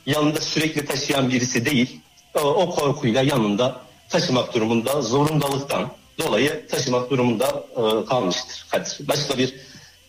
yanında 0.05 0.41
sürekli 0.41 0.85
taşıyan 0.85 1.29
birisi 1.29 1.65
değil 1.65 1.99
o, 2.33 2.39
o 2.39 2.69
korkuyla 2.69 3.21
yanında 3.21 3.81
taşımak 4.09 4.53
durumunda 4.53 5.01
zorundalıktan 5.01 5.91
dolayı 6.19 6.67
taşımak 6.67 7.09
durumunda 7.09 7.63
e, 7.71 8.05
kalmıştır 8.05 8.65
Kadir. 8.71 9.07
Başka 9.07 9.37
bir 9.37 9.53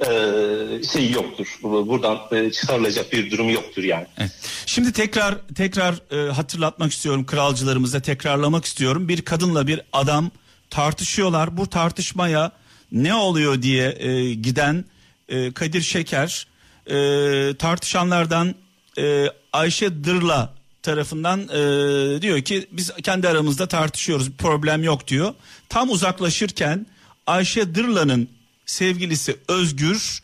e, 0.00 0.82
şey 0.92 1.10
yoktur. 1.10 1.58
Buradan 1.62 2.18
e, 2.32 2.52
çıkarılacak 2.52 3.12
bir 3.12 3.30
durum 3.30 3.50
yoktur 3.50 3.82
yani. 3.82 4.06
Evet. 4.18 4.30
Şimdi 4.66 4.92
tekrar 4.92 5.34
tekrar 5.54 5.94
e, 6.10 6.32
hatırlatmak 6.32 6.92
istiyorum 6.92 7.26
kralcılarımıza 7.26 8.00
tekrarlamak 8.00 8.64
istiyorum. 8.64 9.08
Bir 9.08 9.22
kadınla 9.22 9.66
bir 9.66 9.80
adam 9.92 10.30
tartışıyorlar. 10.70 11.56
Bu 11.56 11.66
tartışmaya 11.66 12.52
ne 12.92 13.14
oluyor 13.14 13.62
diye 13.62 13.96
e, 13.99 14.34
giden 14.34 14.84
e, 15.28 15.52
Kadir 15.52 15.80
Şeker 15.82 16.46
e, 16.87 17.56
tartışanlardan 17.56 18.54
e, 18.99 19.26
Ayşe 19.52 20.04
Dırla 20.04 20.54
tarafından 20.82 21.40
e, 21.40 22.22
diyor 22.22 22.40
ki 22.40 22.66
biz 22.72 22.90
kendi 23.02 23.28
aramızda 23.28 23.66
tartışıyoruz 23.66 24.32
bir 24.32 24.37
problem 24.37 24.84
yok 24.84 25.08
diyor. 25.08 25.34
Tam 25.68 25.90
uzaklaşırken 25.90 26.87
Ayşe 27.26 27.75
Dırla'nın 27.75 28.28
sevgilisi 28.66 29.37
Özgür 29.49 30.22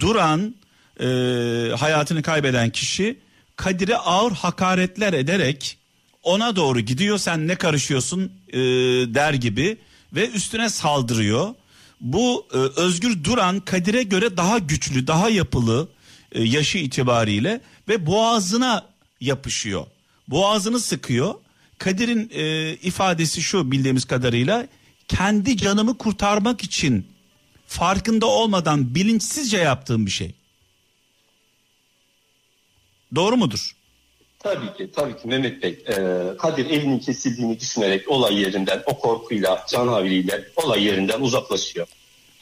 Duran 0.00 0.54
e, 1.00 1.06
hayatını 1.76 2.22
kaybeden 2.22 2.70
kişi 2.70 3.18
Kadir'e 3.56 3.96
ağır 3.96 4.32
hakaretler 4.32 5.12
ederek 5.12 5.78
ona 6.22 6.56
doğru 6.56 6.80
gidiyor 6.80 7.18
sen 7.18 7.48
ne 7.48 7.54
karışıyorsun 7.54 8.32
e, 8.48 8.58
der 9.14 9.34
gibi 9.34 9.76
ve 10.12 10.28
üstüne 10.30 10.68
saldırıyor. 10.68 11.54
Bu 12.00 12.46
e, 12.52 12.56
Özgür 12.56 13.24
Duran 13.24 13.60
Kadir'e 13.60 14.02
göre 14.02 14.36
daha 14.36 14.58
güçlü 14.58 15.06
daha 15.06 15.30
yapılı 15.30 15.88
e, 16.32 16.42
yaşı 16.42 16.78
itibariyle 16.78 17.60
ve 17.88 18.06
boğazına 18.06 18.86
yapışıyor. 19.20 19.86
boğazını 20.28 20.80
sıkıyor. 20.80 21.34
Kadir'in 21.78 22.30
e, 22.34 22.72
ifadesi 22.74 23.42
şu 23.42 23.70
bildiğimiz 23.70 24.04
kadarıyla 24.04 24.66
kendi 25.08 25.56
canımı 25.56 25.98
kurtarmak 25.98 26.64
için 26.64 27.06
farkında 27.66 28.26
olmadan 28.26 28.94
bilinçsizce 28.94 29.58
yaptığım 29.58 30.06
bir 30.06 30.10
şey. 30.10 30.34
Doğru 33.14 33.36
mudur? 33.36 33.76
Tabii 34.54 34.76
ki, 34.76 34.90
tabii 34.96 35.12
ki 35.16 35.28
Mehmet 35.28 35.62
Bey. 35.62 35.78
Ee, 35.88 35.94
Kadir 36.38 36.66
elinin 36.66 36.98
kesildiğini 36.98 37.60
düşünerek 37.60 38.10
olay 38.10 38.40
yerinden, 38.40 38.82
o 38.86 38.98
korkuyla, 38.98 39.64
can 39.68 39.88
havliyle 39.88 40.44
olay 40.56 40.84
yerinden 40.84 41.20
uzaklaşıyor. 41.20 41.86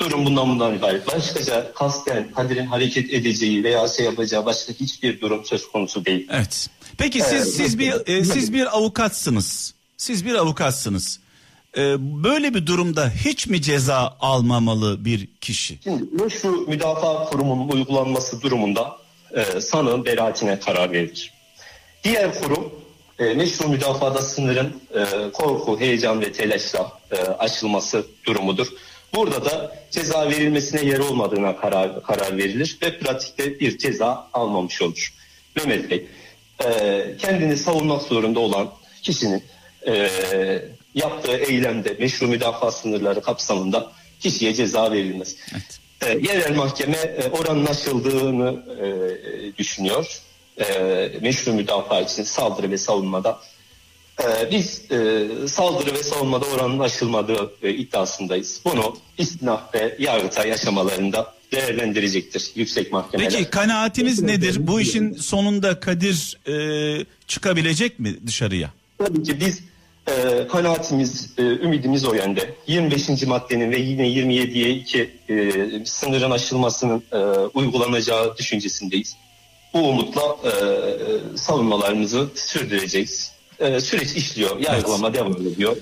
Durum 0.00 0.26
bundan 0.26 0.48
bundan 0.48 0.74
ibaret. 0.74 1.06
Başkaca 1.06 1.72
kasten 1.74 2.32
Kadir'in 2.32 2.66
hareket 2.66 3.12
edeceği 3.14 3.64
veya 3.64 3.88
şey 3.88 4.06
yapacağı 4.06 4.46
başka 4.46 4.72
hiçbir 4.72 5.20
durum 5.20 5.44
söz 5.44 5.68
konusu 5.68 6.04
değil. 6.04 6.28
Evet. 6.30 6.68
Peki 6.98 7.20
siz 7.20 7.32
Evet. 7.32 7.46
siz 7.46 7.78
bir 7.78 7.92
e, 8.06 8.24
siz 8.24 8.52
bir 8.52 8.76
avukatsınız. 8.76 9.74
Siz 9.96 10.26
bir 10.26 10.34
avukatsınız. 10.34 11.20
E, 11.76 11.82
böyle 12.24 12.54
bir 12.54 12.66
durumda 12.66 13.10
hiç 13.24 13.46
mi 13.46 13.62
ceza 13.62 14.16
almamalı 14.20 15.04
bir 15.04 15.28
kişi? 15.40 15.78
Şimdi 15.84 16.22
meşru 16.22 16.50
müdafaa 16.50 17.24
kurumunun 17.24 17.68
uygulanması 17.68 18.42
durumunda 18.42 18.96
e, 19.32 19.60
sanığın 19.60 20.04
beraatine 20.04 20.60
karar 20.60 20.92
verilir. 20.92 21.33
Diğer 22.04 22.40
kurum 22.40 22.72
e, 23.18 23.24
meşru 23.24 23.68
müdafada 23.68 24.22
sınırın 24.22 24.82
e, 24.94 25.30
korku, 25.32 25.80
heyecan 25.80 26.20
ve 26.20 26.32
telaşla 26.32 26.92
e, 27.10 27.16
aşılması 27.16 28.06
durumudur. 28.26 28.68
Burada 29.14 29.44
da 29.44 29.76
ceza 29.90 30.30
verilmesine 30.30 30.84
yer 30.84 30.98
olmadığına 30.98 31.56
karar, 31.56 32.02
karar 32.02 32.36
verilir 32.36 32.78
ve 32.82 32.98
pratikte 32.98 33.60
bir 33.60 33.78
ceza 33.78 34.28
almamış 34.32 34.82
olur. 34.82 35.14
Mehmet 35.56 35.90
Bey, 35.90 36.06
e, 36.64 37.04
kendini 37.18 37.56
savunmak 37.56 38.02
zorunda 38.02 38.40
olan 38.40 38.70
kişinin 39.02 39.42
e, 39.86 40.10
yaptığı 40.94 41.36
eylemde 41.36 41.96
meşru 41.98 42.28
müdafaa 42.28 42.70
sınırları 42.70 43.22
kapsamında 43.22 43.92
kişiye 44.20 44.54
ceza 44.54 44.92
verilmez. 44.92 45.36
E, 46.02 46.08
yerel 46.08 46.56
mahkeme 46.56 46.96
e, 46.96 47.28
oranın 47.30 47.66
aşıldığını 47.66 48.62
e, 48.82 49.56
düşünüyor. 49.58 50.20
E, 50.58 51.18
meşru 51.22 51.52
müdafaa 51.52 52.00
için 52.00 52.22
saldırı 52.22 52.70
ve 52.70 52.78
savunmada. 52.78 53.40
E, 54.22 54.50
biz 54.50 54.90
e, 54.90 55.28
saldırı 55.48 55.94
ve 55.94 56.02
savunmada 56.02 56.46
oranın 56.46 56.78
aşılmadığı 56.78 57.52
e, 57.62 57.70
iddiasındayız. 57.70 58.60
Bunu 58.64 58.96
istinaf 59.18 59.74
ve 59.74 59.96
yargıtay 59.98 60.52
aşamalarında 60.52 61.34
değerlendirecektir 61.52 62.50
yüksek 62.54 62.92
mahkemeler. 62.92 63.30
Peki 63.30 63.50
kanaatiniz 63.50 64.22
nedir? 64.22 64.66
Bu 64.66 64.80
işin 64.80 65.12
sonunda 65.12 65.80
Kadir 65.80 66.38
e, 66.48 67.06
çıkabilecek 67.26 67.98
mi 67.98 68.16
dışarıya? 68.26 68.70
Tabii 68.98 69.22
ki 69.22 69.40
biz 69.40 69.60
e, 70.06 70.46
kanaatimiz, 70.46 71.30
e, 71.38 71.42
ümidimiz 71.42 72.04
o 72.04 72.14
yönde. 72.14 72.54
25. 72.66 73.22
maddenin 73.22 73.70
ve 73.70 73.78
yine 73.78 74.08
27'ye 74.08 74.70
2 74.70 75.10
e, 75.28 75.84
sınırın 75.84 76.30
aşılmasının 76.30 77.02
e, 77.12 77.16
uygulanacağı 77.54 78.36
düşüncesindeyiz. 78.36 79.16
Bu 79.74 79.88
umutla 79.88 80.22
e, 80.22 80.52
savunmalarımızı 81.36 82.28
sürdüreceğiz. 82.34 83.32
E, 83.58 83.80
süreç 83.80 84.12
işliyor, 84.12 84.58
yargılama 84.58 85.14
devam 85.14 85.32
ediyor. 85.32 85.76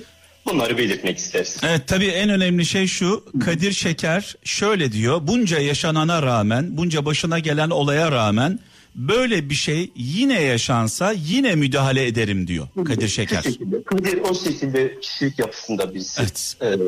Bunları 0.47 0.79
belirtmek 0.79 1.19
isteriz. 1.19 1.57
Evet 1.63 1.83
tabii 1.87 2.07
en 2.07 2.31
önemli 2.31 2.67
şey 2.67 2.87
şu 2.87 3.25
Kadir 3.45 3.73
Şeker 3.73 4.37
şöyle 4.45 4.93
diyor 4.93 5.21
bunca 5.23 5.59
yaşanana 5.59 6.23
rağmen 6.23 6.77
bunca 6.77 7.05
başına 7.05 7.39
gelen 7.39 7.71
olaya 7.71 8.13
rağmen 8.13 8.59
böyle 8.95 9.51
bir 9.51 9.55
şey 9.55 9.91
yine 9.97 10.43
yaşansa 10.43 11.13
yine 11.13 11.55
müdahale 11.55 12.07
ederim 12.07 12.47
diyor 12.47 12.69
Kadir 12.87 13.09
Şeker. 13.09 13.45
Kadir 13.87 14.21
o 14.31 14.35
şekilde 14.35 15.01
kişilik 15.01 15.39
yapısında 15.39 15.95
birisi. 15.95 16.23
Evet. 16.23 16.55
Ee, 16.63 16.79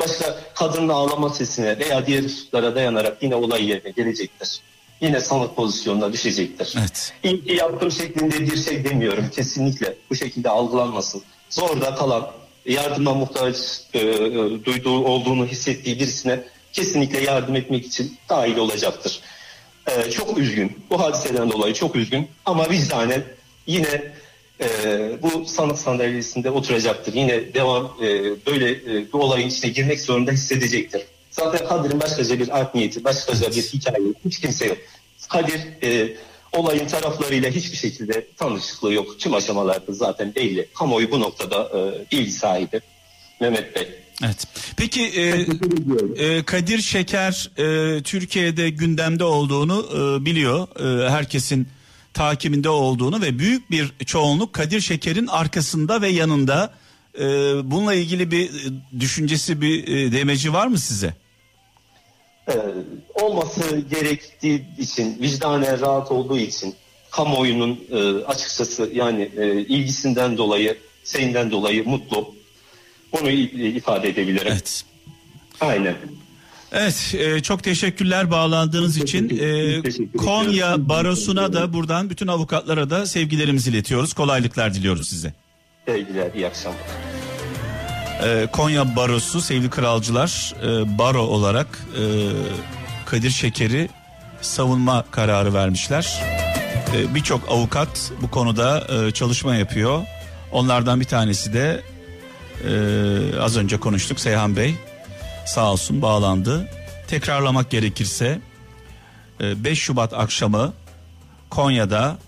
başka 0.00 0.40
kadının 0.54 0.88
ağlama 0.88 1.30
sesine 1.30 1.78
veya 1.78 2.06
diğer 2.06 2.24
hususlara 2.24 2.74
dayanarak 2.74 3.22
yine 3.22 3.34
olay 3.34 3.68
yerine 3.68 3.90
gelecektir. 3.90 4.60
Yine 5.00 5.20
sanık 5.20 5.56
pozisyonuna 5.56 6.12
düşecektir. 6.12 6.74
Evet. 6.78 7.12
İyi 7.22 7.44
ki 7.44 7.54
yaptığım 7.54 7.90
şeklinde 7.90 8.40
bir 8.40 8.56
şey 8.56 8.84
demiyorum. 8.84 9.30
Kesinlikle 9.34 9.94
bu 10.10 10.14
şekilde 10.14 10.50
algılanmasın. 10.50 11.22
Zorda 11.50 11.94
kalan, 11.94 12.30
yardıma 12.66 13.14
muhtaç 13.14 13.56
e, 13.94 13.98
e, 13.98 14.64
duyduğu 14.64 15.04
olduğunu 15.04 15.46
hissettiği 15.46 15.98
birisine 15.98 16.40
kesinlikle 16.72 17.20
yardım 17.20 17.56
etmek 17.56 17.86
için 17.86 18.16
dahil 18.28 18.56
olacaktır. 18.56 19.20
E, 19.86 20.10
çok 20.10 20.38
üzgün. 20.38 20.84
Bu 20.90 21.00
hadiseden 21.00 21.50
dolayı 21.50 21.74
çok 21.74 21.96
üzgün. 21.96 22.28
Ama 22.46 22.70
vicdanen 22.70 23.24
yine 23.66 24.12
e, 24.60 24.66
bu 25.22 25.44
sanık 25.46 25.78
sandalyesinde 25.78 26.50
oturacaktır. 26.50 27.14
Yine 27.14 27.54
devam 27.54 27.84
e, 28.02 28.06
böyle 28.46 28.70
e, 28.70 29.12
bu 29.12 29.18
olayın 29.18 29.48
içine 29.48 29.70
girmek 29.70 30.00
zorunda 30.00 30.32
hissedecektir. 30.32 31.02
Zaten 31.38 31.68
Kadir'in 31.68 32.00
başkaca 32.00 32.38
bir 32.38 32.58
art 32.58 32.74
niyeti, 32.74 33.04
başkaca 33.04 33.50
bir 33.50 33.62
hikaye 33.62 33.98
hiç 34.24 34.40
kimse 34.40 34.66
yok. 34.66 34.78
Kadir 35.28 35.60
e, 35.82 36.16
olayın 36.52 36.86
taraflarıyla 36.86 37.50
hiçbir 37.50 37.76
şekilde 37.76 38.26
tanışıklığı 38.36 38.92
yok. 38.92 39.20
Tüm 39.20 39.34
aşamalarda 39.34 39.92
zaten 39.92 40.34
belli. 40.34 40.68
Kamuoyu 40.74 41.10
bu 41.10 41.20
noktada 41.20 41.70
e, 41.78 42.12
bilgi 42.12 42.32
sahibi. 42.32 42.80
Mehmet 43.40 43.76
Bey. 43.76 43.88
Evet. 44.24 44.46
Peki 44.76 45.02
e, 45.02 45.46
e, 46.24 46.42
Kadir 46.42 46.78
Şeker 46.78 47.50
e, 47.58 48.02
Türkiye'de 48.02 48.70
gündemde 48.70 49.24
olduğunu 49.24 49.86
e, 49.92 50.24
biliyor. 50.24 50.68
E, 50.80 51.10
herkesin 51.10 51.68
takibinde 52.14 52.68
olduğunu 52.68 53.22
ve 53.22 53.38
büyük 53.38 53.70
bir 53.70 53.92
çoğunluk 54.06 54.52
Kadir 54.52 54.80
Şeker'in 54.80 55.26
arkasında 55.26 56.02
ve 56.02 56.08
yanında. 56.08 56.74
E, 57.18 57.24
bununla 57.70 57.94
ilgili 57.94 58.30
bir 58.30 58.48
e, 58.48 59.00
düşüncesi 59.00 59.60
bir 59.60 59.88
e, 59.88 60.12
demeci 60.12 60.52
var 60.52 60.66
mı 60.66 60.78
size? 60.78 61.14
Ee, 62.48 62.52
olması 63.14 63.78
gerektiği 63.90 64.64
için, 64.78 65.18
vicdanen 65.22 65.80
rahat 65.80 66.12
olduğu 66.12 66.38
için 66.38 66.74
kamuoyunun 67.10 67.80
e, 67.90 68.24
açıkçası 68.24 68.90
yani 68.94 69.30
e, 69.36 69.60
ilgisinden 69.60 70.38
dolayı, 70.38 70.78
şeyinden 71.04 71.50
dolayı 71.50 71.88
mutlu. 71.88 72.34
Bunu 73.12 73.30
ifade 73.30 74.08
edebilirim. 74.08 74.52
Evet. 74.52 74.84
Aynen. 75.60 75.96
Evet 76.72 77.14
e, 77.18 77.42
çok 77.42 77.62
teşekkürler 77.64 78.30
bağlandığınız 78.30 78.96
için. 78.96 79.28
E, 79.38 79.82
Teşekkür 79.82 80.18
Konya. 80.18 80.88
Barosu'na 80.88 81.52
da 81.52 81.72
buradan 81.72 82.10
bütün 82.10 82.26
avukatlara 82.26 82.90
da 82.90 83.06
sevgilerimizi 83.06 83.70
iletiyoruz. 83.70 84.12
Kolaylıklar 84.12 84.74
diliyoruz 84.74 85.08
size. 85.08 85.34
Sevgiler, 85.86 86.34
iyi 86.34 86.46
akşamlar. 86.46 86.80
Ee, 88.24 88.48
Konya 88.52 88.96
Barosu 88.96 89.40
sevgili 89.40 89.70
kralcılar 89.70 90.54
e, 90.62 90.98
baro 90.98 91.22
olarak 91.22 91.66
e, 91.98 92.02
Kadir 93.06 93.30
Şeker'i 93.30 93.88
savunma 94.40 95.04
kararı 95.10 95.54
vermişler. 95.54 96.22
E, 96.96 97.14
Birçok 97.14 97.48
avukat 97.50 98.12
bu 98.22 98.30
konuda 98.30 98.86
e, 98.88 99.10
çalışma 99.10 99.56
yapıyor. 99.56 100.02
Onlardan 100.52 101.00
bir 101.00 101.04
tanesi 101.04 101.52
de 101.52 101.82
az 103.40 103.56
önce 103.56 103.80
konuştuk 103.80 104.20
Seyhan 104.20 104.56
Bey 104.56 104.74
sağ 105.46 105.72
olsun 105.72 106.02
bağlandı. 106.02 106.68
Tekrarlamak 107.08 107.70
gerekirse 107.70 108.40
e, 109.40 109.64
5 109.64 109.78
Şubat 109.78 110.14
akşamı 110.14 110.72
Konya'da 111.50 112.18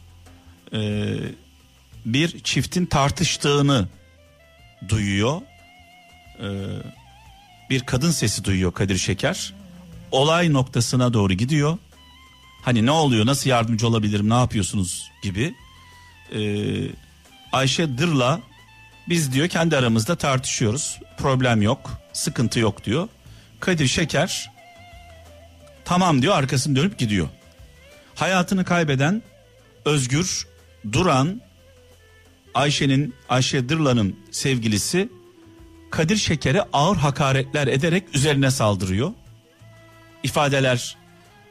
bir 2.06 2.38
çiftin 2.40 2.86
tartıştığını 2.86 3.88
duyuyor. 4.88 5.40
Ee, 6.40 6.46
bir 7.70 7.80
kadın 7.80 8.10
sesi 8.10 8.44
duyuyor 8.44 8.72
Kadir 8.72 8.98
Şeker. 8.98 9.54
Olay 10.10 10.52
noktasına 10.52 11.12
doğru 11.12 11.32
gidiyor. 11.32 11.78
Hani 12.62 12.86
ne 12.86 12.90
oluyor, 12.90 13.26
nasıl 13.26 13.50
yardımcı 13.50 13.88
olabilirim, 13.88 14.30
ne 14.30 14.34
yapıyorsunuz 14.34 15.10
gibi. 15.22 15.54
Ee, 16.34 16.40
Ayşe 17.52 17.98
Dır'la 17.98 18.40
biz 19.08 19.32
diyor 19.32 19.48
kendi 19.48 19.76
aramızda 19.76 20.16
tartışıyoruz. 20.16 20.98
Problem 21.18 21.62
yok, 21.62 21.90
sıkıntı 22.12 22.60
yok 22.60 22.84
diyor. 22.84 23.08
Kadir 23.60 23.86
Şeker 23.86 24.50
tamam 25.84 26.22
diyor 26.22 26.34
arkasını 26.34 26.76
dönüp 26.76 26.98
gidiyor. 26.98 27.28
Hayatını 28.14 28.64
kaybeden 28.64 29.22
Özgür 29.84 30.46
Duran 30.92 31.40
Ayşe'nin 32.54 33.14
Ayşe 33.28 33.68
Dırla'nın 33.68 34.16
sevgilisi 34.30 35.08
Kadir 35.90 36.16
Şeker'e 36.16 36.62
ağır 36.72 36.96
hakaretler 36.96 37.66
ederek 37.66 38.14
üzerine 38.14 38.50
saldırıyor. 38.50 39.12
İfadeler 40.22 40.96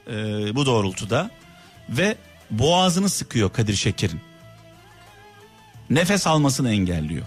e, 0.07 0.13
bu 0.55 0.65
doğrultuda 0.65 1.31
ve 1.89 2.15
boğazını 2.51 3.09
sıkıyor 3.09 3.53
Kadir 3.53 3.75
Şeker'in. 3.75 4.21
Nefes 5.89 6.27
almasını 6.27 6.71
engelliyor. 6.71 7.25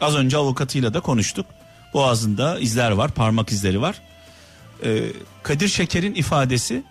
Az 0.00 0.16
önce 0.16 0.36
avukatıyla 0.36 0.94
da 0.94 1.00
konuştuk. 1.00 1.46
Boğazında 1.94 2.58
izler 2.58 2.90
var, 2.90 3.10
parmak 3.10 3.52
izleri 3.52 3.80
var. 3.80 4.00
E, 4.84 5.02
Kadir 5.42 5.68
Şeker'in 5.68 6.14
ifadesi 6.14 6.82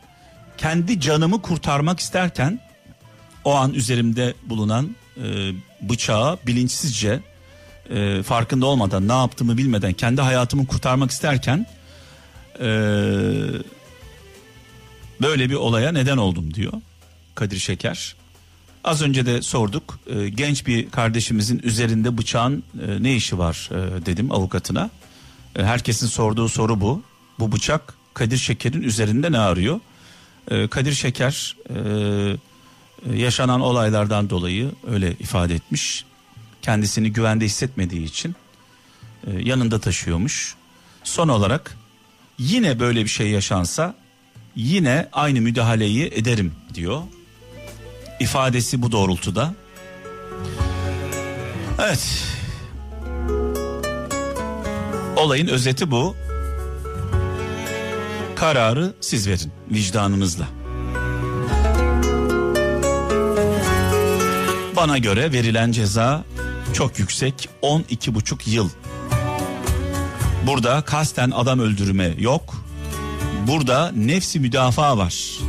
kendi 0.58 1.00
canımı 1.00 1.42
kurtarmak 1.42 2.00
isterken 2.00 2.60
o 3.46 3.56
an 3.56 3.74
üzerimde 3.74 4.34
bulunan 4.46 4.96
e, 5.18 5.52
bıçağı 5.82 6.40
bilinçsizce 6.48 7.20
e, 7.90 8.24
farkında 8.24 8.66
olmadan 8.66 9.08
ne 9.08 9.12
yaptığımı 9.14 9.58
bilmeden 9.58 9.94
kendi 9.94 10.22
hayatımı 10.22 10.68
kurtarmak 10.68 11.12
isterken 11.12 11.66
e, 12.60 12.66
böyle 15.22 15.50
bir 15.50 15.56
olaya 15.56 15.92
neden 15.92 16.18
oldum 16.18 16.54
diyor 16.54 16.74
Kadir 17.36 17.60
Şeker. 17.60 18.16
Az 18.84 19.02
önce 19.02 19.26
de 19.26 19.42
sorduk 19.42 20.00
e, 20.08 20.30
genç 20.30 20.68
bir 20.68 20.90
kardeşimizin 20.90 21.60
üzerinde 21.64 22.18
bıçağın 22.18 22.64
e, 22.88 23.04
ne 23.04 23.16
işi 23.16 23.38
var 23.38 23.70
e, 23.72 24.06
dedim 24.06 24.32
avukatına. 24.32 24.90
E, 25.56 25.64
herkesin 25.64 26.08
sorduğu 26.08 26.50
soru 26.50 26.82
bu. 26.82 27.02
Bu 27.40 27.52
bıçak 27.52 27.94
Kadir 28.14 28.38
Şeker'in 28.38 28.82
üzerinde 28.82 29.32
ne 29.32 29.40
arıyor? 29.40 29.80
E, 30.52 30.68
Kadir 30.68 30.94
Şeker 30.94 31.56
e, 31.70 33.18
yaşanan 33.18 33.62
olaylardan 33.62 34.30
dolayı 34.30 34.72
öyle 34.88 35.12
ifade 35.12 35.56
etmiş. 35.56 36.06
Kendisini 36.68 37.14
güvende 37.14 37.46
hissetmediği 37.46 38.04
için 38.04 38.36
e, 39.28 39.32
yanında 39.40 39.80
taşıyormuş. 39.80 40.56
Son 41.04 41.28
olarak 41.28 41.78
yine 42.38 42.80
böyle 42.80 43.04
bir 43.04 43.10
şey 43.10 43.30
yaşansa 43.30 43.96
yine 44.56 45.10
aynı 45.14 45.42
müdahaleyi 45.42 46.06
ederim 46.06 46.54
diyor. 46.74 47.02
İfadesi 48.20 48.82
bu 48.82 48.92
doğrultuda. 48.92 49.54
Evet. 51.80 52.24
Olayın 55.16 55.48
özeti 55.48 55.92
bu. 55.92 56.16
Kararı 58.36 58.94
siz 59.02 59.28
verin 59.28 59.52
vicdanınızla. 59.72 60.48
Bana 64.76 64.98
göre 64.98 65.34
verilen 65.34 65.72
ceza 65.72 66.24
çok 66.74 67.00
yüksek 67.00 67.50
12,5 67.62 68.50
yıl. 68.50 68.70
Burada 70.48 70.82
kasten 70.82 71.32
adam 71.32 71.60
öldürme 71.60 72.14
yok. 72.20 72.56
Burada 73.48 73.92
nefsi 73.96 74.40
müdafaa 74.40 74.98
var. 74.98 75.40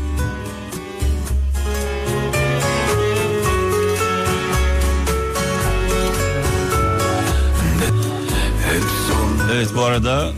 Evet 9.53 9.69
bu 9.77 9.83
arada 9.83 10.33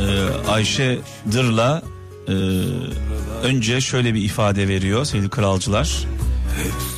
e, 0.00 0.50
Ayşe 0.50 0.98
Dırla 1.32 1.82
e, 2.28 2.32
önce 3.42 3.80
şöyle 3.80 4.14
bir 4.14 4.22
ifade 4.22 4.68
veriyor 4.68 5.04
sevgili 5.04 5.30
kralcılar. 5.30 6.06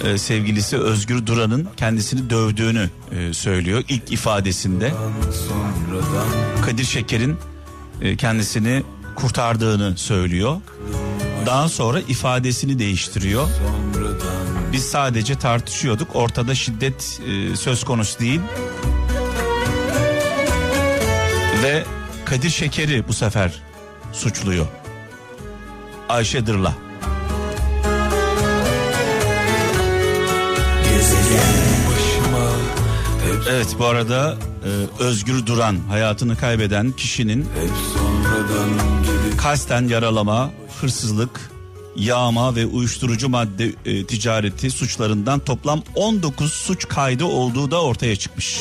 E, 0.04 0.18
sevgilisi 0.18 0.78
Özgür 0.78 1.26
Duran'ın 1.26 1.68
kendisini 1.76 2.30
dövdüğünü 2.30 2.90
e, 3.12 3.32
söylüyor 3.32 3.84
ilk 3.88 4.12
ifadesinde. 4.12 4.92
Kadir 6.66 6.84
Şeker'in 6.84 7.36
e, 8.02 8.16
kendisini 8.16 8.82
kurtardığını 9.16 9.96
söylüyor. 9.96 10.56
Daha 11.46 11.68
sonra 11.68 12.00
ifadesini 12.00 12.78
değiştiriyor. 12.78 13.48
Biz 14.72 14.84
sadece 14.84 15.34
tartışıyorduk. 15.38 16.16
Ortada 16.16 16.54
şiddet 16.54 17.20
e, 17.26 17.56
söz 17.56 17.84
konusu 17.84 18.18
değil. 18.18 18.40
Ve 21.62 21.84
Kadir 22.24 22.50
Şeker'i 22.50 23.08
bu 23.08 23.12
sefer 23.12 23.62
suçluyor. 24.12 24.66
Ayşe 26.08 26.46
Dırla. 26.46 26.87
Evet 33.50 33.76
bu 33.78 33.86
arada 33.86 34.36
e, 34.64 35.02
Özgür 35.02 35.46
Duran 35.46 35.76
hayatını 35.88 36.36
kaybeden 36.36 36.92
kişinin 36.92 37.46
kasten 39.38 39.88
yaralama, 39.88 40.50
hırsızlık, 40.80 41.50
yağma 41.96 42.56
ve 42.56 42.66
uyuşturucu 42.66 43.28
madde 43.28 43.72
e, 43.84 44.06
ticareti 44.06 44.70
suçlarından 44.70 45.40
toplam 45.40 45.82
19 45.94 46.52
suç 46.52 46.88
kaydı 46.88 47.24
olduğu 47.24 47.70
da 47.70 47.82
ortaya 47.82 48.16
çıkmış. 48.16 48.60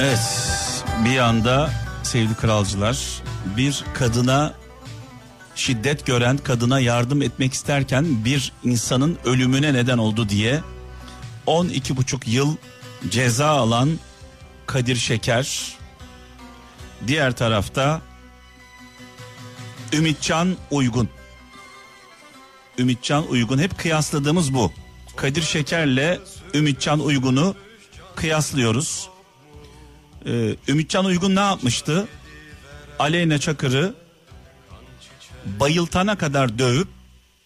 Evet 0.00 0.20
bir 1.04 1.10
yanda 1.10 1.70
sevgili 2.02 2.34
kralcılar 2.34 2.98
bir 3.56 3.84
kadına 3.94 4.54
şiddet 5.58 6.06
gören 6.06 6.38
kadına 6.38 6.80
yardım 6.80 7.22
etmek 7.22 7.52
isterken 7.52 8.24
bir 8.24 8.52
insanın 8.64 9.18
ölümüne 9.24 9.74
neden 9.74 9.98
oldu 9.98 10.28
diye 10.28 10.60
12 11.46 11.96
buçuk 11.96 12.28
yıl 12.28 12.56
ceza 13.08 13.46
alan 13.46 13.90
Kadir 14.66 14.96
Şeker 14.96 15.76
diğer 17.06 17.36
tarafta 17.36 18.00
Ümitcan 19.92 20.56
Uygun 20.70 21.08
Ümitcan 22.78 23.28
Uygun 23.30 23.58
hep 23.58 23.78
kıyasladığımız 23.78 24.54
bu. 24.54 24.72
Kadir 25.16 25.42
Şeker'le 25.42 26.18
Ümitcan 26.54 27.00
Uygun'u 27.00 27.54
kıyaslıyoruz. 28.16 29.08
Ee, 30.26 30.56
Ümitcan 30.68 31.04
Uygun 31.04 31.36
ne 31.36 31.40
yapmıştı? 31.40 32.08
Aleyna 32.98 33.38
Çakır'ı 33.38 33.94
bayıltana 35.60 36.18
kadar 36.18 36.58
dövüp 36.58 36.88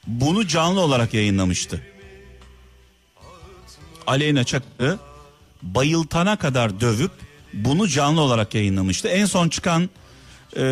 bunu 0.07 0.47
canlı 0.47 0.81
olarak 0.81 1.15
yayınlamıştı. 1.15 1.83
Aleyna 4.07 4.45
Çakır'ı 4.45 4.99
bayıltana 5.63 6.37
kadar 6.37 6.81
dövüp 6.81 7.11
bunu 7.53 7.89
canlı 7.89 8.21
olarak 8.21 8.55
yayınlamıştı. 8.55 9.09
En 9.09 9.25
son 9.27 9.49
çıkan 9.49 9.91
e, 10.57 10.63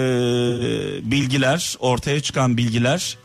bilgiler, 1.03 1.77
ortaya 1.81 2.21
çıkan 2.21 2.57
bilgiler 2.57 3.19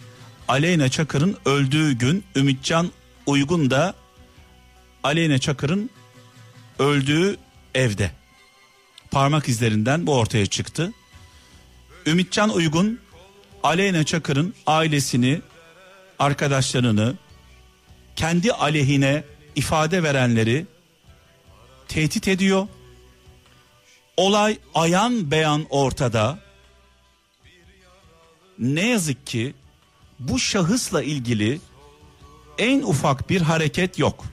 Aleyna 0.48 0.90
Çakır'ın 0.90 1.38
öldüğü 1.46 1.94
gün 1.94 2.24
Ümitcan 2.36 2.92
Uygun 3.26 3.70
da 3.70 3.94
Aleyna 5.04 5.38
Çakır'ın 5.38 5.90
öldüğü 6.80 7.38
evde. 7.76 8.12
Parmak 9.12 9.50
izlerinden 9.50 10.08
bu 10.08 10.16
ortaya 10.16 10.46
çıktı. 10.46 10.94
Ümitcan 12.06 12.50
Uygun 12.50 13.00
Aleyna 13.66 14.04
Çakır'ın 14.04 14.54
ailesini, 14.68 15.42
arkadaşlarını, 16.20 17.16
kendi 18.16 18.52
aleyhine 18.52 19.24
ifade 19.56 20.04
verenleri 20.04 20.66
tehdit 21.88 22.28
ediyor. 22.28 22.68
Olay 24.18 24.58
ayan 24.74 25.32
beyan 25.32 25.66
ortada. 25.70 26.40
Ne 28.60 28.88
yazık 28.88 29.28
ki 29.28 29.54
bu 30.20 30.40
şahısla 30.40 31.04
ilgili 31.04 31.60
en 32.58 32.82
ufak 32.82 33.30
bir 33.30 33.42
hareket 33.42 34.00
yok. 34.00 34.26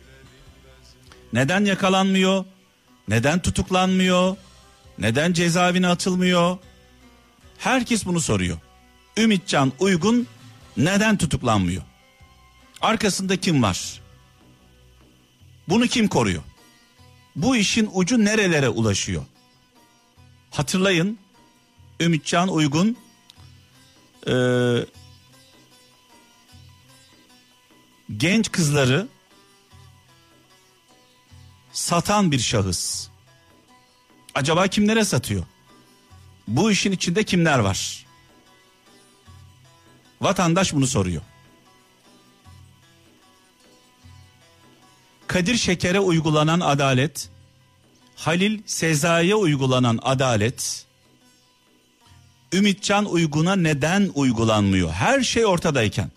Neden 1.32 1.64
yakalanmıyor? 1.64 2.44
Neden 3.08 3.42
tutuklanmıyor? 3.42 4.36
Neden 4.98 5.32
cezaevine 5.32 5.88
atılmıyor? 5.88 6.58
Herkes 7.58 8.06
bunu 8.06 8.20
soruyor. 8.20 8.58
Ümitcan 9.16 9.72
Uygun 9.78 10.26
neden 10.76 11.16
tutuklanmıyor? 11.16 11.82
Arkasında 12.80 13.36
kim 13.36 13.62
var? 13.62 14.00
Bunu 15.68 15.86
kim 15.86 16.08
koruyor? 16.08 16.42
Bu 17.36 17.56
işin 17.56 17.90
ucu 17.92 18.24
nerelere 18.24 18.68
ulaşıyor? 18.68 19.24
Hatırlayın 20.50 21.18
Ümitcan 22.00 22.48
Uygun 22.48 22.96
e, 24.28 24.34
genç 28.16 28.52
kızları 28.52 29.08
satan 31.72 32.32
bir 32.32 32.38
şahıs. 32.38 33.08
Acaba 34.34 34.66
kimlere 34.66 35.04
satıyor? 35.04 35.44
Bu 36.48 36.70
işin 36.70 36.92
içinde 36.92 37.24
kimler 37.24 37.58
var? 37.58 38.06
Vatandaş 40.22 40.72
bunu 40.72 40.86
soruyor. 40.86 41.22
Kadir 45.26 45.56
Şeker'e 45.56 46.00
uygulanan 46.00 46.60
adalet, 46.60 47.28
Halil 48.16 48.62
Sezai'ye 48.66 49.34
uygulanan 49.34 49.98
adalet, 50.02 50.86
Ümitcan 52.52 53.04
Uygun'a 53.04 53.56
neden 53.56 54.10
uygulanmıyor? 54.14 54.92
Her 54.92 55.22
şey 55.22 55.46
ortadayken. 55.46 56.10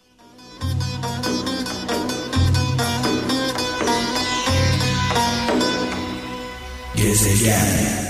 Gezegen 6.95 8.04